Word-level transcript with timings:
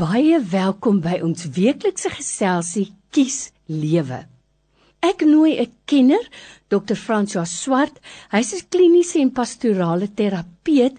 Baie 0.00 0.38
welkom 0.40 1.02
by 1.04 1.18
ons 1.20 1.44
weeklikse 1.52 2.08
geselsie 2.14 2.86
Kies 3.12 3.52
Lewe. 3.68 4.24
Ek 5.04 5.20
nooi 5.28 5.60
'n 5.60 5.68
kenner, 5.84 6.24
Dr. 6.72 6.96
François 6.96 7.44
Swart. 7.44 8.00
Hy's 8.32 8.54
'n 8.54 8.64
kliniese 8.72 9.20
en 9.20 9.30
pastorale 9.30 10.08
terapeut 10.08 10.96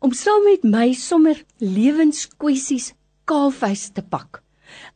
om 0.00 0.12
saam 0.12 0.44
met 0.44 0.64
my 0.64 0.92
sommer 0.92 1.44
lewenskwessies 1.60 2.92
kaalvuis 3.24 3.88
te 3.94 4.02
pak. 4.02 4.42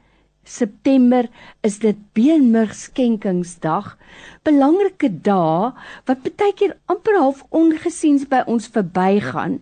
September 0.44 1.28
is 1.62 1.78
dit 1.78 1.98
beenmergskenkingsdag. 2.18 3.96
Belangrike 4.42 5.10
dae 5.22 5.72
wat 6.08 6.24
baie 6.26 6.54
keer 6.58 6.74
amper 6.90 7.18
half 7.18 7.44
ongesiens 7.50 8.26
by 8.30 8.42
ons 8.50 8.66
verbygaan. 8.74 9.60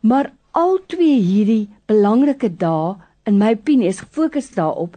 Maar 0.00 0.32
al 0.56 0.78
twee 0.92 1.20
hierdie 1.20 1.68
belangrike 1.90 2.48
dae 2.48 2.96
in 3.28 3.38
my 3.38 3.52
opinie 3.56 3.90
is 3.92 4.02
gefokus 4.04 4.50
daarop 4.56 4.96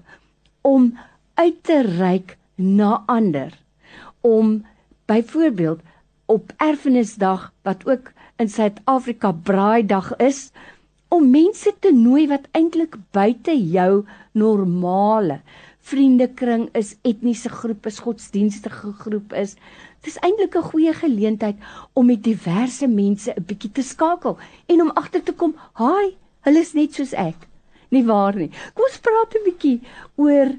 om 0.65 0.93
uit 1.35 1.59
te 1.67 1.81
reik 1.83 2.37
na 2.55 3.03
ander. 3.11 3.51
Om 4.21 4.63
byvoorbeeld 5.05 5.83
op 6.25 6.53
erfenisdag 6.57 7.51
wat 7.61 7.85
ook 7.85 8.11
in 8.41 8.49
Suid-Afrika 8.49 9.31
braaidag 9.31 10.15
is, 10.17 10.51
om 11.15 11.29
mense 11.31 11.71
te 11.79 11.91
nooi 11.95 12.25
wat 12.27 12.49
eintlik 12.57 12.97
buite 13.15 13.53
jou 13.55 14.03
normale 14.35 15.39
vriendekring 15.85 16.67
is, 16.75 16.95
etniese 17.05 17.51
groep 17.53 17.85
is, 17.85 18.01
godsdienstige 18.03 18.91
groep 19.03 19.35
is. 19.37 19.55
Dit 20.01 20.13
is 20.13 20.21
eintlik 20.25 20.55
'n 20.57 20.69
goeie 20.71 20.93
geleentheid 20.93 21.57
om 21.93 22.05
met 22.05 22.23
diverse 22.23 22.87
mense 22.87 23.31
'n 23.31 23.45
bietjie 23.47 23.71
te 23.71 23.83
skakel 23.83 24.37
en 24.67 24.81
om 24.81 24.91
agter 24.95 25.23
te 25.23 25.33
kom, 25.33 25.55
"Haai, 25.73 26.15
hulle 26.41 26.59
is 26.59 26.73
net 26.73 26.93
soos 26.93 27.13
ek." 27.13 27.47
Nie 27.89 28.03
waar 28.03 28.35
nie. 28.35 28.49
Kom 28.73 28.85
ons 28.85 28.99
praat 28.99 29.35
'n 29.35 29.45
bietjie 29.45 29.81
oor 30.15 30.51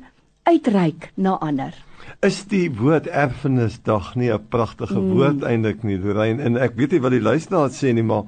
uitreik 0.45 1.11
na 1.15 1.39
ander. 1.39 1.75
Is 2.23 2.45
die 2.45 2.71
woord 2.71 3.07
erfenisdag 3.07 4.15
nie 4.15 4.31
'n 4.33 4.47
pragtige 4.49 5.01
mm. 5.01 5.11
woord 5.13 5.43
eintlik 5.43 5.83
nie, 5.83 5.99
Lorraine? 5.99 6.43
En 6.43 6.57
ek 6.57 6.77
weet 6.77 6.93
nie 6.93 7.01
wat 7.01 7.11
die 7.11 7.21
luisteraars 7.21 7.85
sê 7.85 7.93
nie, 7.93 8.03
maar 8.03 8.25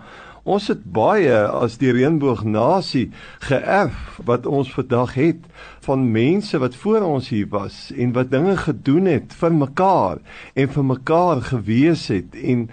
Ons 0.49 0.71
het 0.73 0.81
baie 0.97 1.35
as 1.45 1.75
die 1.77 1.91
reënboognasie 1.93 3.09
geërf 3.45 4.19
wat 4.29 4.47
ons 4.49 4.71
vandag 4.73 5.13
het 5.19 5.43
van 5.85 6.07
mense 6.15 6.57
wat 6.63 6.77
voor 6.81 7.05
ons 7.05 7.29
hier 7.35 7.51
was 7.53 7.89
en 7.93 8.15
wat 8.17 8.31
dinge 8.33 8.55
gedoen 8.57 9.11
het 9.11 9.35
vir 9.41 9.53
mekaar 9.53 10.23
en 10.57 10.71
vir 10.73 10.87
mekaar 10.93 11.43
gewees 11.51 12.07
het 12.09 12.39
en 12.41 12.69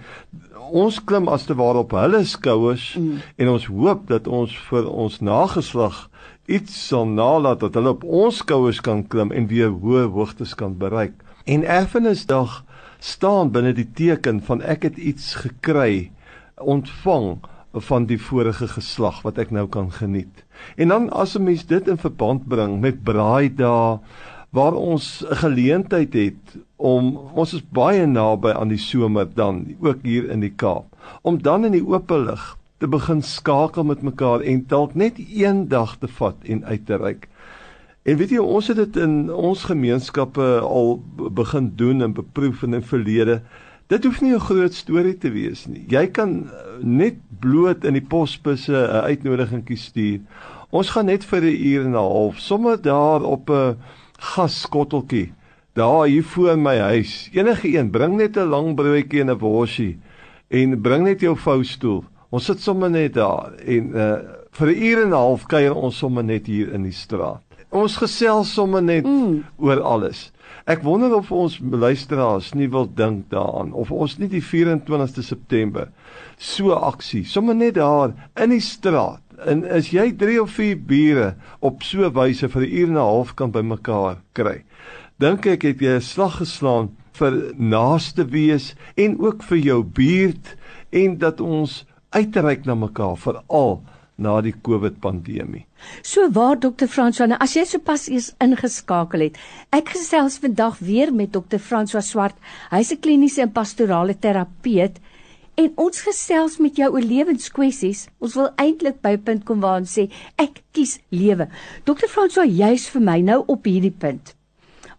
ons 0.72 0.98
klim 1.04 1.28
as 1.28 1.44
te 1.46 1.56
ware 1.58 1.82
op 1.84 1.92
hulle 1.94 2.22
skouers 2.24 2.94
mm. 2.96 3.18
en 3.36 3.50
ons 3.52 3.66
hoop 3.68 4.06
dat 4.08 4.30
ons 4.38 4.54
vir 4.70 4.88
ons 4.88 5.18
nageslag 5.20 6.06
iets 6.46 6.78
sal 6.88 7.04
nalat 7.10 7.60
dat 7.60 7.76
hulle 7.76 7.92
op 7.92 8.06
ons 8.06 8.40
skouers 8.40 8.80
kan 8.80 9.02
klim 9.04 9.34
en 9.36 9.50
weer 9.50 9.74
hoë 9.74 10.06
hoogtes 10.14 10.54
kan 10.54 10.78
bereik. 10.80 11.12
En 11.44 11.66
Erfenisdag 11.66 12.62
staan 12.98 13.52
binne 13.54 13.74
die 13.76 13.88
teken 13.98 14.40
van 14.48 14.62
ek 14.62 14.88
het 14.88 14.96
iets 14.96 15.34
gekry, 15.44 16.10
ontvang 16.56 17.36
van 17.80 18.06
die 18.06 18.20
vorige 18.20 18.68
geslag 18.68 19.22
wat 19.22 19.38
ek 19.38 19.50
nou 19.50 19.66
kan 19.68 19.90
geniet. 19.92 20.44
En 20.76 20.88
dan 20.88 21.10
as 21.10 21.36
'n 21.36 21.42
mens 21.42 21.66
dit 21.66 21.88
in 21.88 21.98
verband 21.98 22.48
bring 22.48 22.80
met 22.80 23.02
braaidae 23.02 23.98
waar 24.50 24.74
ons 24.74 25.24
'n 25.24 25.34
geleentheid 25.34 26.12
het 26.12 26.56
om 26.76 27.16
ons 27.34 27.54
is 27.54 27.62
baie 27.70 28.06
naby 28.06 28.50
aan 28.50 28.68
die 28.68 28.78
somer 28.78 29.26
dan 29.34 29.76
ook 29.80 29.98
hier 30.02 30.30
in 30.30 30.40
die 30.40 30.54
Kaap 30.56 30.86
om 31.22 31.42
dan 31.42 31.64
in 31.64 31.72
die 31.72 31.86
oop 31.86 32.10
lig 32.10 32.56
te 32.78 32.88
begin 32.88 33.22
skakel 33.22 33.84
met 33.84 34.02
mekaar 34.02 34.40
en 34.40 34.64
dalk 34.68 34.94
net 34.94 35.18
een 35.18 35.68
dag 35.68 35.96
te 35.96 36.08
vat 36.08 36.36
en 36.44 36.64
uit 36.64 36.86
te 36.86 36.96
reik. 36.96 37.28
En 38.02 38.16
weet 38.16 38.30
jy 38.30 38.38
ons 38.38 38.68
het 38.68 38.76
dit 38.76 38.96
in 39.02 39.32
ons 39.32 39.64
gemeenskappe 39.64 40.44
al 40.60 41.02
begin 41.16 41.72
doen 41.76 42.02
en 42.02 42.12
beproef 42.12 42.62
in 42.62 42.74
'n 42.74 42.82
verlede 42.82 43.40
Dit 43.86 44.04
hoef 44.04 44.20
nie 44.20 44.34
'n 44.34 44.40
groot 44.40 44.74
storie 44.74 45.18
te 45.18 45.30
wees 45.30 45.66
nie. 45.66 45.84
Jy 45.88 46.06
kan 46.06 46.50
eh, 46.50 46.82
net 46.82 47.14
bloot 47.40 47.84
in 47.84 47.92
die 47.94 48.02
posbusse 48.02 48.74
'n 48.74 49.04
uitnodigingkie 49.06 49.76
stuur. 49.76 50.20
Ons 50.70 50.90
gaan 50.90 51.06
net 51.06 51.24
vir 51.24 51.42
'n 51.42 51.60
uur 51.66 51.84
en 51.84 51.90
'n 51.90 51.94
half 51.94 52.38
sommer 52.38 52.82
daar 52.82 53.22
op 53.22 53.50
'n 53.50 53.76
gaskotteltjie 54.18 55.32
daar 55.74 56.06
hier 56.06 56.24
voor 56.24 56.58
my 56.58 56.78
huis. 56.78 57.30
Enige 57.32 57.68
een, 57.78 57.90
bring 57.90 58.16
net 58.16 58.36
'n 58.36 58.48
lang 58.48 58.74
broodjie 58.74 59.20
en 59.20 59.30
'n 59.30 59.38
worsie 59.38 59.98
en 60.48 60.80
bring 60.80 61.04
net 61.04 61.20
jou 61.20 61.36
voustoel. 61.36 62.04
Ons 62.30 62.44
sit 62.44 62.60
sommer 62.60 62.90
net 62.90 63.14
daar 63.14 63.52
en 63.54 63.90
uh 63.94 64.18
vir 64.50 64.68
'n 64.68 64.82
uur 64.82 65.02
en 65.02 65.08
'n 65.08 65.12
half 65.12 65.46
kuier 65.46 65.74
ons 65.74 65.98
sommer 65.98 66.24
net 66.24 66.46
hier 66.46 66.72
in 66.72 66.82
die 66.82 66.92
straat. 66.92 67.42
Ons 67.70 67.96
gesels 67.96 68.52
sommer 68.52 68.82
net 68.82 69.04
mm. 69.04 69.44
oor 69.56 69.80
alles. 69.80 70.32
Ek 70.66 70.82
wonder 70.82 71.14
of 71.14 71.30
ons 71.30 71.58
luisteraars 71.62 72.52
nie 72.58 72.68
wil 72.68 72.88
dink 72.94 73.28
daaraan 73.30 73.72
of 73.72 73.92
ons 73.94 74.16
nie 74.18 74.28
die 74.28 74.42
24ste 74.42 75.22
September 75.22 75.92
so 76.38 76.74
aksie, 76.74 77.24
sommer 77.24 77.54
net 77.54 77.76
daar 77.78 78.14
in 78.34 78.50
die 78.50 78.62
straat. 78.64 79.22
En 79.46 79.62
as 79.68 79.92
jy 79.92 80.10
3 80.16 80.40
of 80.42 80.50
4 80.56 80.78
bure 80.88 81.34
op 81.60 81.84
so 81.86 82.08
wyse 82.10 82.48
vir 82.48 82.62
'n 82.62 82.72
uur 82.72 82.88
en 82.88 82.98
'n 82.98 83.06
half 83.06 83.34
kan 83.34 83.50
bymekaar 83.50 84.18
kry, 84.32 84.64
dink 85.18 85.46
ek 85.46 85.62
het 85.62 85.80
jy 85.80 85.96
'n 85.96 86.00
slag 86.00 86.38
geslaan 86.38 86.90
vir 87.12 87.54
naaste 87.56 88.24
wees 88.24 88.74
en 88.96 89.18
ook 89.20 89.42
vir 89.42 89.58
jou 89.58 89.82
buurt 89.82 90.56
en 90.90 91.18
dat 91.18 91.40
ons 91.40 91.84
uitreik 92.10 92.66
na 92.66 92.74
mekaar 92.74 93.16
vir 93.16 93.42
al 93.46 93.82
na 94.16 94.38
die 94.40 94.54
COVID 94.54 95.00
pandemie. 95.00 95.66
So 96.02 96.30
waar 96.32 96.56
dokter 96.60 96.88
François, 96.88 97.36
as 97.38 97.56
jy 97.56 97.64
sopas 97.68 98.06
eers 98.08 98.30
ingeskakel 98.40 99.26
het. 99.28 99.40
Ek 99.76 99.92
gesels 99.96 100.38
vandag 100.42 100.78
weer 100.80 101.12
met 101.12 101.32
dokter 101.32 101.60
François 101.60 102.04
Swart. 102.04 102.36
Hy's 102.70 102.92
'n 102.92 103.00
kliniese 103.00 103.42
en 103.42 103.52
pastorale 103.52 104.14
terapeut 104.14 104.96
en 105.56 105.72
ons 105.76 106.00
gesels 106.00 106.58
met 106.58 106.76
jou 106.76 106.92
oor 106.92 107.04
lewenskwessies. 107.04 108.08
Ons 108.20 108.34
wil 108.34 108.50
eintlik 108.56 109.00
by 109.02 109.12
'n 109.16 109.22
punt 109.22 109.44
kom 109.44 109.60
waar 109.60 109.80
ons 109.80 109.98
sê 109.98 110.10
ek 110.36 110.62
kies 110.72 110.98
lewe. 111.10 111.48
Dokter 111.84 112.08
François, 112.08 112.48
jy's 112.48 112.88
vir 112.88 113.02
my 113.02 113.20
nou 113.20 113.44
op 113.46 113.64
hierdie 113.64 113.94
punt 113.98 114.36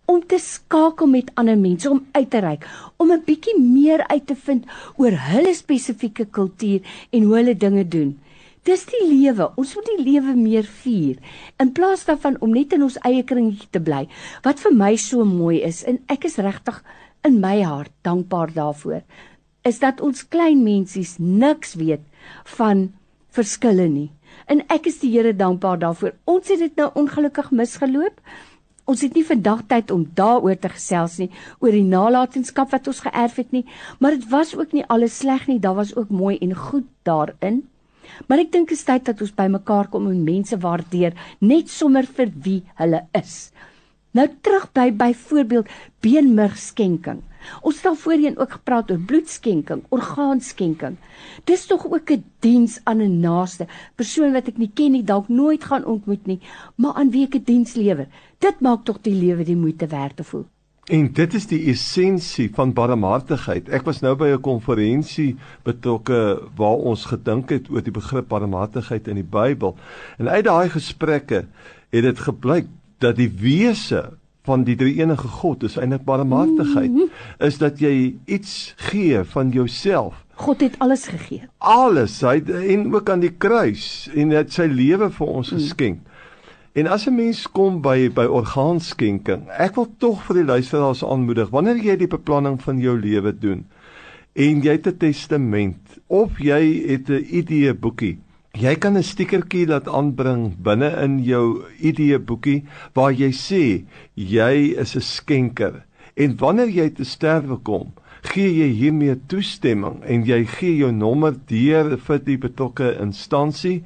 om 0.08 0.22
te 0.26 0.38
skakel 0.40 1.08
met 1.12 1.32
ander 1.36 1.58
mense 1.58 1.90
om 1.90 2.06
uit 2.12 2.30
te 2.32 2.40
reik 2.40 2.68
om 2.98 3.12
'n 3.12 3.24
bietjie 3.26 3.60
meer 3.60 4.08
uit 4.08 4.28
te 4.28 4.36
vind 4.36 4.64
oor 4.96 5.12
hulle 5.12 5.54
spesifieke 5.54 6.26
kultuur 6.26 6.80
en 7.12 7.24
hoe 7.24 7.36
hulle 7.36 7.56
dinge 7.58 7.88
doen. 7.88 8.20
Dis 8.68 8.84
die 8.90 9.06
lewe. 9.08 9.46
Ons 9.56 9.78
moet 9.78 9.86
die 9.88 10.04
lewe 10.04 10.34
meer 10.36 10.66
vier 10.82 11.22
in 11.64 11.70
plaas 11.72 12.02
daarvan 12.08 12.36
om 12.44 12.52
net 12.52 12.74
in 12.76 12.82
ons 12.84 12.98
eie 13.08 13.22
kringetjie 13.24 13.70
te 13.72 13.80
bly. 13.80 14.02
Wat 14.44 14.60
vir 14.60 14.74
my 14.76 14.90
so 15.00 15.24
mooi 15.24 15.62
is 15.64 15.86
en 15.88 16.02
ek 16.12 16.28
is 16.28 16.36
regtig 16.44 16.82
in 17.28 17.40
my 17.44 17.62
hart 17.62 17.94
dankbaar 18.04 18.52
daarvoor 18.56 19.06
is 19.68 19.80
dat 19.84 20.04
ons 20.04 20.26
klein 20.32 20.66
mensies 20.66 21.16
niks 21.20 21.78
weet 21.80 22.04
van 22.58 22.90
verskille 23.36 23.88
nie. 23.92 24.10
En 24.52 24.66
ek 24.74 24.92
is 24.92 25.00
die 25.00 25.14
Here 25.16 25.32
dankbaar 25.36 25.80
daarvoor. 25.80 26.14
Ons 26.28 26.52
het 26.52 26.60
dit 26.64 26.76
nou 26.80 26.90
ongelukkig 27.00 27.54
misgeloop. 27.56 28.20
Ons 28.88 29.04
het 29.04 29.16
nie 29.16 29.26
vandag 29.28 29.64
tyd 29.72 29.92
om 29.92 30.06
daaroor 30.16 30.60
te 30.60 30.72
gesels 30.76 31.18
nie 31.20 31.30
oor 31.64 31.76
die 31.76 31.88
nalatenskap 31.88 32.76
wat 32.76 32.88
ons 32.88 33.04
geërf 33.08 33.40
het 33.44 33.56
nie, 33.56 33.66
maar 34.00 34.16
dit 34.16 34.28
was 34.32 34.54
ook 34.56 34.76
nie 34.76 34.86
alles 34.92 35.18
sleg 35.24 35.48
nie, 35.48 35.60
daar 35.60 35.76
was 35.80 35.96
ook 35.96 36.12
mooi 36.12 36.38
en 36.44 36.56
goed 36.56 36.88
daarin. 37.08 37.66
Maar 38.28 38.40
ek 38.40 38.52
dink 38.52 38.70
dit 38.70 38.78
is 38.78 38.84
tyd 38.84 39.06
dat 39.06 39.22
ons 39.22 39.36
bymekaar 39.36 39.90
kom 39.90 40.08
en 40.08 40.24
mense 40.24 40.58
waardeer 40.58 41.14
net 41.40 41.70
sommer 41.70 42.06
vir 42.06 42.32
wie 42.44 42.64
hulle 42.76 43.06
is. 43.14 43.52
Nou 44.18 44.28
terug 44.42 44.70
by 44.74 44.90
byvoorbeeld 44.98 45.70
beenmergskenking. 46.02 47.22
Ons 47.62 47.80
het 47.80 47.86
al 47.86 47.98
voorheen 48.02 48.38
ook 48.38 48.56
gepraat 48.58 48.92
oor 48.92 49.00
bloedskenking, 49.10 49.84
orgaanskenking. 49.94 50.98
Dis 51.46 51.66
tog 51.70 51.86
ook 51.86 52.12
'n 52.12 52.24
diens 52.40 52.80
aan 52.84 53.02
'n 53.02 53.20
naaste, 53.20 53.68
persoon 53.96 54.34
wat 54.34 54.48
ek 54.48 54.58
nie 54.58 54.72
ken 54.74 54.92
nie, 54.92 55.04
dalk 55.04 55.28
nooit 55.28 55.64
gaan 55.64 55.86
ontmoet 55.86 56.26
nie, 56.26 56.40
maar 56.76 56.94
aan 56.94 57.12
wie 57.12 57.26
ek 57.26 57.36
'n 57.36 57.44
diens 57.44 57.74
lewer. 57.76 58.08
Dit 58.40 58.60
maak 58.60 58.86
tog 58.86 59.02
die 59.02 59.14
lewe 59.14 59.44
die 59.44 59.56
moeite 59.56 59.88
werd 59.88 60.16
te 60.16 60.24
voel. 60.24 60.46
En 60.88 61.10
dit 61.12 61.34
is 61.36 61.46
die 61.52 61.66
essensie 61.68 62.48
van 62.56 62.70
barmhartigheid. 62.74 63.68
Ek 63.76 63.84
was 63.84 64.00
nou 64.00 64.14
by 64.16 64.30
'n 64.32 64.42
konferensie 64.42 65.36
betrokke 65.68 66.40
waar 66.56 66.80
ons 66.80 67.06
gedink 67.12 67.50
het 67.50 67.68
oor 67.70 67.84
die 67.84 67.92
begrip 67.92 68.28
barmhartigheid 68.28 69.08
in 69.08 69.20
die 69.20 69.28
Bybel. 69.28 69.76
En 70.18 70.30
uit 70.30 70.46
daai 70.46 70.70
gesprekke 70.70 71.46
het 71.90 72.04
dit 72.04 72.20
gebleik 72.20 72.68
dat 73.00 73.16
die 73.16 73.30
wese 73.30 74.14
van 74.44 74.64
die 74.64 74.76
drie 74.76 74.96
enige 75.04 75.28
God 75.28 75.64
is 75.64 75.76
eintlik 75.78 76.06
barmhartigheid. 76.06 76.92
Mm 76.92 76.98
-hmm. 76.98 77.48
Is 77.48 77.58
dat 77.58 77.80
jy 77.80 78.16
iets 78.26 78.74
gee 78.78 79.24
van 79.24 79.50
jouself. 79.50 80.26
God 80.36 80.62
het 80.62 80.80
alles 80.80 81.08
gegee. 81.08 81.44
Alles, 81.58 82.22
hy 82.22 82.42
en 82.46 82.94
ook 82.94 83.10
aan 83.10 83.20
die 83.20 83.36
kruis 83.38 84.10
en 84.16 84.30
het 84.30 84.54
sy 84.54 84.70
lewe 84.72 85.12
vir 85.12 85.28
ons 85.28 85.52
mm. 85.52 85.58
geskenk. 85.58 86.00
En 86.78 86.88
as 86.94 87.08
'n 87.08 87.16
mens 87.16 87.48
kom 87.50 87.82
by 87.82 88.10
by 88.14 88.28
orgaanskenking, 88.30 89.50
ek 89.50 89.76
wil 89.76 89.90
tog 89.98 90.22
vir 90.28 90.36
die 90.36 90.50
luisteraars 90.54 91.04
aanmoedig, 91.04 91.50
wanneer 91.50 91.82
jy 91.82 91.96
die 91.98 92.08
beplanning 92.08 92.62
van 92.62 92.80
jou 92.80 92.94
lewe 93.00 93.34
doen 93.34 93.66
en 94.38 94.62
jy 94.62 94.72
het 94.78 94.88
'n 94.88 94.98
testament 94.98 95.98
of 96.08 96.38
jy 96.38 96.62
het 96.88 97.10
'n 97.10 97.26
idee 97.30 97.74
boekie 97.74 98.18
Jy 98.58 98.74
kan 98.82 98.98
'n 98.98 99.06
stikertjie 99.06 99.68
laat 99.70 99.88
aanbring 99.88 100.56
binne 100.66 100.88
in 101.04 101.20
jou 101.22 101.62
idee 101.78 102.18
boekie 102.18 102.64
waar 102.98 103.14
jy 103.14 103.30
sê 103.30 103.86
jy 104.16 104.74
is 104.82 104.96
'n 104.96 105.02
skenker. 105.02 105.86
En 106.16 106.38
wanneer 106.38 106.70
jy 106.70 106.90
te 106.90 107.04
sterwe 107.04 107.58
kom, 107.62 107.94
gee 108.32 108.50
jy 108.52 108.68
hiermee 108.78 109.16
toestemming 109.32 110.02
en 110.06 110.24
jy 110.28 110.40
gee 110.58 110.76
jou 110.80 110.92
nommer 110.92 111.36
deur 111.50 111.96
vir 112.08 112.20
die 112.26 112.38
betrokke 112.38 112.94
instansie 113.02 113.84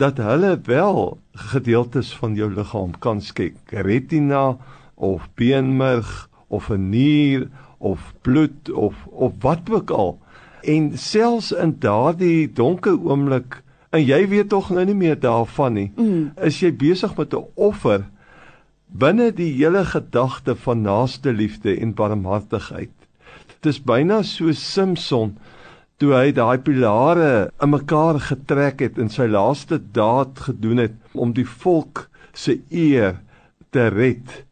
dat 0.00 0.20
hulle 0.22 0.54
wel 0.66 1.18
gedeeltes 1.52 2.12
van 2.20 2.36
jou 2.38 2.50
liggaam 2.52 2.94
kan 3.04 3.20
skenk. 3.24 3.72
Retina 3.72 4.56
of 4.94 5.28
beenmerg 5.38 6.28
of 6.48 6.70
'n 6.70 6.90
nier 6.90 7.48
of 7.78 8.14
bloed 8.22 8.70
of 8.70 8.94
of 9.10 9.32
wat 9.40 9.70
ook 9.70 9.90
al. 9.90 10.18
En 10.62 10.98
selfs 10.98 11.52
in 11.52 11.76
daardie 11.78 12.52
donker 12.52 12.98
oomblik 13.00 13.62
en 13.90 14.04
jy 14.04 14.28
weet 14.28 14.48
tog 14.48 14.70
nou 14.70 14.84
nie 14.84 14.94
meer 14.94 15.20
daarvan 15.20 15.72
nie. 15.72 15.90
Mm. 15.96 16.32
Is 16.42 16.60
jy 16.60 16.72
besig 16.72 17.16
met 17.16 17.34
'n 17.34 17.44
offer 17.54 18.04
binne 18.88 19.32
die 19.32 19.52
hele 19.52 19.84
gedagte 19.84 20.56
van 20.56 20.82
naaste 20.82 21.32
liefde 21.32 21.80
en 21.80 21.94
barmhartigheid? 21.94 23.03
Dit 23.64 23.78
is 23.78 23.80
byna 23.80 24.18
so 24.28 24.52
Samson 24.52 25.30
toe 25.96 26.10
hy 26.12 26.34
daai 26.36 26.58
pilare 26.60 27.48
in 27.64 27.70
mekaar 27.72 28.18
getrek 28.20 28.82
het 28.84 28.98
en 29.00 29.08
sy 29.08 29.24
laaste 29.24 29.78
daad 29.96 30.42
gedoen 30.44 30.82
het 30.82 30.98
om 31.16 31.32
die 31.32 31.46
volk 31.48 32.02
se 32.36 32.58
eer 32.68 33.14
te 33.72 33.86
red. 33.94 34.44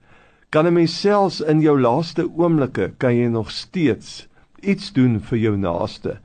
Kan 0.48 0.64
'n 0.66 0.72
mens 0.78 0.94
selfs 1.00 1.42
in 1.44 1.60
jou 1.60 1.76
laaste 1.76 2.24
oomblikke 2.24 2.94
kan 2.96 3.12
jy 3.12 3.28
nog 3.28 3.50
steeds 3.50 4.28
iets 4.62 4.92
doen 4.96 5.20
vir 5.20 5.38
jou 5.38 5.56
naaste. 5.56 6.16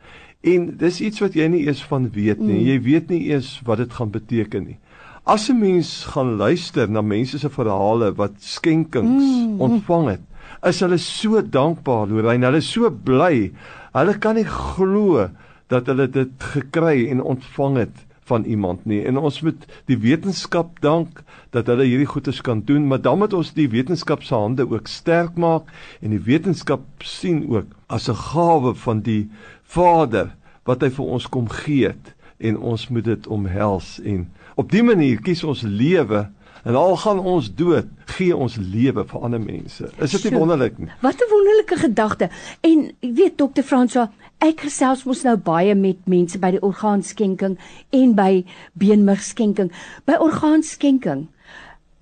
En 0.41 0.77
dis 0.77 1.01
iets 1.01 1.19
wat 1.19 1.35
jy 1.35 1.47
nie 1.47 1.65
eers 1.67 1.83
van 1.83 2.07
weet 2.09 2.39
nie. 2.39 2.61
Mm. 2.61 2.67
Jy 2.71 2.81
weet 2.87 3.09
nie 3.09 3.27
eers 3.27 3.61
wat 3.65 3.77
dit 3.83 3.93
gaan 3.93 4.11
beteken 4.11 4.63
nie. 4.63 4.79
As 5.25 5.49
'n 5.49 5.59
mens 5.59 6.05
gaan 6.05 6.37
luister 6.37 6.89
na 6.89 7.01
mense 7.01 7.39
se 7.39 7.49
verhale 7.49 8.15
wat 8.15 8.39
skenkings 8.39 9.23
mm. 9.23 9.61
ontvang 9.61 10.07
het, 10.07 10.23
is 10.69 10.81
hulle 10.83 10.97
so 11.01 11.41
dankbaar, 11.41 12.07
Lorraine. 12.07 12.45
Hulle 12.47 12.61
is 12.63 12.69
so 12.71 12.89
bly. 12.89 13.51
Hulle 13.93 14.17
kan 14.19 14.37
nie 14.37 14.47
glo 14.47 15.29
dat 15.71 15.89
hulle 15.91 16.07
dit 16.07 16.43
gekry 16.53 17.07
en 17.11 17.21
ontvang 17.21 17.81
het 17.83 18.03
van 18.27 18.43
iemand 18.43 18.85
nie. 18.85 19.01
En 19.07 19.17
ons 19.17 19.39
moet 19.45 19.65
die 19.87 19.97
wetenskap 20.03 20.81
dank 20.83 21.21
dat 21.55 21.69
hulle 21.71 21.87
hierdie 21.87 22.09
goedes 22.09 22.41
kan 22.43 22.61
doen, 22.67 22.87
maar 22.87 23.01
dan 23.01 23.21
moet 23.21 23.35
ons 23.35 23.53
die 23.55 23.69
wetenskap 23.71 24.23
se 24.27 24.35
hande 24.35 24.67
ook 24.67 24.91
sterk 24.91 25.39
maak 25.39 25.71
en 26.01 26.15
die 26.15 26.23
wetenskap 26.23 26.83
sien 27.03 27.45
ook 27.47 27.71
as 27.87 28.09
'n 28.09 28.19
gawe 28.33 28.75
van 28.75 29.01
die 29.01 29.29
Vader 29.63 30.35
wat 30.65 30.81
hy 30.83 30.89
vir 30.89 31.05
ons 31.05 31.27
kom 31.27 31.47
gee 31.49 31.87
het 31.87 32.13
en 32.37 32.57
ons 32.57 32.87
moet 32.89 33.05
dit 33.05 33.27
omhels 33.27 33.99
en 34.03 34.27
op 34.55 34.71
dië 34.71 34.83
manier 34.83 35.21
kies 35.21 35.43
ons 35.43 35.61
lewe 35.61 36.27
en 36.63 36.75
al 36.75 36.97
gaan 36.97 37.19
ons 37.19 37.49
dood 37.55 37.87
gee 38.17 38.35
ons 38.35 38.55
lewe 38.55 39.05
vir 39.05 39.21
ander 39.21 39.41
mense. 39.41 39.89
Is 40.01 40.11
dit 40.11 40.31
nie 40.31 40.39
wonderlik 40.39 40.77
nie? 40.77 40.89
Wat 41.01 41.21
'n 41.21 41.29
wonderlike 41.29 41.75
gedagte. 41.75 42.29
En 42.61 42.91
ek 42.99 43.15
weet 43.15 43.37
dokter 43.37 43.63
Franswa 43.63 44.11
ek 44.39 44.61
gesels 44.61 45.03
mos 45.03 45.23
nou 45.23 45.37
baie 45.37 45.75
met 45.75 45.97
mense 46.05 46.39
by 46.39 46.51
die 46.51 46.61
orgaanskenking 46.61 47.57
en 47.89 48.13
by 48.15 48.45
beenmergskenking 48.73 49.71
by 50.05 50.13
orgaanskenking 50.13 51.27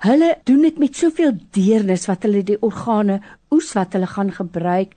hulle 0.06 0.36
doen 0.44 0.62
dit 0.62 0.78
met 0.81 0.98
soveel 0.98 1.34
deernis 1.56 2.06
wat 2.10 2.25
hulle 2.28 2.44
die 2.44 2.60
organe 2.66 3.22
oes 3.54 3.72
wat 3.78 3.96
hulle 3.96 4.10
gaan 4.10 4.31
gebruik. 4.36 4.94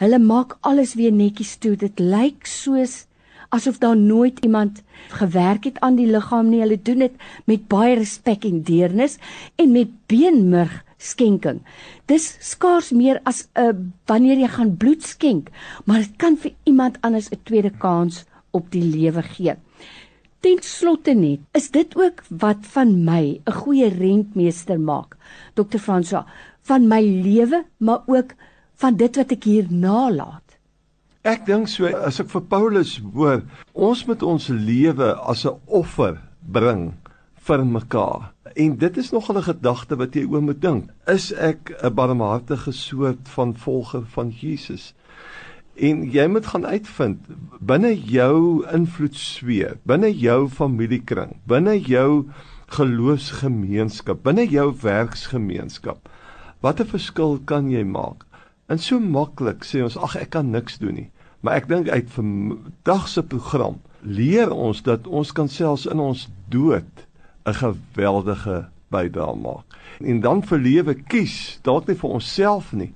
Hulle 0.00 0.20
maak 0.22 0.56
alles 0.60 0.94
weer 0.94 1.12
netjies 1.12 1.56
toe. 1.60 1.74
Dit 1.76 2.00
lyk 2.00 2.46
soos 2.48 3.04
asof 3.56 3.78
daar 3.82 3.96
nooit 3.96 4.38
iemand 4.44 4.82
gewerk 5.08 5.64
het 5.64 5.80
aan 5.80 5.96
die 5.96 6.08
liggaam 6.10 6.50
nie. 6.50 6.60
Hulle 6.60 6.78
doen 6.82 7.04
dit 7.06 7.14
met 7.48 7.68
baie 7.72 7.96
respek 7.96 8.44
en 8.48 8.62
deernis 8.66 9.18
en 9.56 9.72
met 9.72 9.92
beenmurg 10.10 10.82
skenking. 10.96 11.60
Dis 12.10 12.36
skaars 12.40 12.90
meer 12.92 13.20
as 13.24 13.48
'n 13.54 13.60
uh, 13.60 13.74
wanneer 14.06 14.38
jy 14.38 14.48
gaan 14.48 14.76
bloed 14.76 15.02
skenk, 15.02 15.50
maar 15.84 15.98
dit 16.04 16.16
kan 16.16 16.36
vir 16.36 16.52
iemand 16.64 16.98
anders 17.00 17.30
'n 17.30 17.40
tweede 17.44 17.70
kans 17.70 18.24
op 18.50 18.70
die 18.70 18.84
lewe 18.84 19.22
gee. 19.22 19.54
Ten 20.40 20.58
slotte 20.62 21.14
net, 21.14 21.40
is 21.52 21.70
dit 21.70 21.96
ook 21.96 22.22
wat 22.28 22.66
van 22.74 23.04
my 23.04 23.40
'n 23.44 23.52
goeie 23.52 23.88
rentmeester 23.88 24.80
maak. 24.80 25.16
Dr. 25.54 25.78
Fransa, 25.78 26.26
van 26.62 26.88
my 26.88 27.02
lewe, 27.02 27.64
maar 27.78 28.02
ook 28.06 28.34
van 28.74 28.96
dit 28.96 29.16
wat 29.16 29.32
ek 29.32 29.44
hier 29.44 29.66
nalat. 29.70 30.45
Ek 31.26 31.40
dink 31.42 31.66
so 31.66 31.88
as 32.06 32.20
ek 32.22 32.28
vir 32.30 32.42
Paulus 32.46 32.92
hoor, 33.02 33.40
ons 33.74 34.04
moet 34.06 34.20
ons 34.22 34.44
lewe 34.46 35.08
as 35.26 35.40
'n 35.42 35.58
offer 35.66 36.20
bring 36.38 36.94
vir 37.48 37.64
mekaar. 37.66 38.30
En 38.54 38.76
dit 38.78 38.96
is 38.96 39.10
nog 39.10 39.30
'n 39.30 39.42
gedagte 39.42 39.98
wat 39.98 40.14
jy 40.14 40.22
oor 40.22 40.42
moet 40.42 40.60
dink. 40.62 40.84
Is 41.06 41.32
ek 41.32 41.74
'n 41.82 41.94
barmhartige 41.94 42.72
soort 42.72 43.28
van 43.28 43.56
volger 43.56 44.04
van 44.06 44.30
Jesus? 44.30 44.94
En 45.74 46.10
jy 46.10 46.26
moet 46.28 46.46
gaan 46.46 46.66
uitvind 46.66 47.18
binne 47.60 47.92
jou 47.94 48.64
invloedsfeer, 48.70 49.78
binne 49.82 50.12
jou 50.14 50.48
familiekring, 50.48 51.36
binne 51.44 51.80
jou 51.80 52.30
geloofsgemeenskap, 52.66 54.22
binne 54.22 54.46
jou 54.46 54.74
werksgemeenskap. 54.82 56.08
Watter 56.60 56.86
verskil 56.86 57.40
kan 57.44 57.70
jy 57.70 57.82
maak? 57.82 58.24
En 58.68 58.78
so 58.78 59.00
maklik 59.00 59.64
sê 59.64 59.82
ons 59.82 59.96
ag 59.96 60.16
ek 60.16 60.30
kan 60.30 60.50
niks 60.50 60.78
doen 60.78 60.94
nie. 60.94 61.10
Maar 61.40 61.54
ek 61.60 61.68
dink 61.68 61.88
uit 61.88 62.08
vandag 62.10 63.08
se 63.08 63.22
program 63.22 63.80
leer 64.02 64.52
ons 64.52 64.82
dat 64.82 65.06
ons 65.06 65.32
kan 65.32 65.48
selfs 65.48 65.86
in 65.86 66.00
ons 66.00 66.28
dood 66.48 67.06
'n 67.46 67.54
geweldige 67.54 68.68
bydrae 68.88 69.36
maak. 69.36 69.64
En 70.00 70.20
dan 70.20 70.42
vir 70.42 70.58
lewe 70.58 70.94
kies, 70.94 71.58
dalk 71.62 71.86
nie 71.86 71.96
vir 71.96 72.10
onsself 72.10 72.72
nie, 72.72 72.92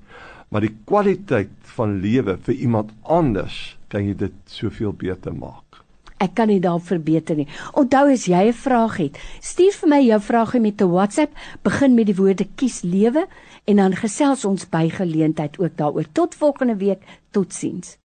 maar 0.49 0.61
die 0.61 0.75
kwaliteit 0.85 1.49
van 1.75 1.99
lewe 2.03 2.37
vir 2.37 2.55
iemand 2.55 2.91
anders 3.01 3.77
kan 3.87 4.05
jy 4.07 4.15
dit 4.15 4.33
soveel 4.45 4.93
beter 4.93 5.33
maak. 5.33 5.71
Ek 6.21 6.35
kan 6.37 6.51
nie 6.51 6.59
daar 6.61 6.81
verbeter 6.85 7.35
nie. 7.35 7.47
Onthou 7.73 8.11
as 8.11 8.27
jy 8.29 8.47
'n 8.47 8.53
vraag 8.53 8.97
het, 8.97 9.17
stuur 9.41 9.73
vir 9.73 9.89
my 9.89 10.01
jou 10.05 10.19
vrae 10.19 10.59
met 10.59 10.81
'n 10.81 10.91
WhatsApp, 10.91 11.33
begin 11.63 11.95
met 11.95 12.05
die 12.05 12.15
woorde 12.15 12.47
kies 12.55 12.81
lewe 12.81 13.25
en 13.65 13.75
dan 13.75 13.95
gesels 13.95 14.45
ons 14.45 14.69
by 14.69 14.89
geleentheid 14.89 15.59
ook 15.59 15.77
daaroor. 15.77 16.05
Tot 16.13 16.35
volgende 16.35 16.75
week. 16.75 17.01
Totsiens. 17.31 17.97